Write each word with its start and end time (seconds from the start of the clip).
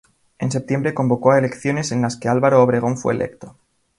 En 0.39 0.49
septiembre 0.49 0.95
convocó 0.95 1.29
a 1.31 1.37
elecciones, 1.37 1.91
en 1.91 2.01
las 2.01 2.15
que 2.17 2.27
Álvaro 2.27 2.63
Obregón 2.63 2.97
fue 2.97 3.13
electo. 3.13 3.55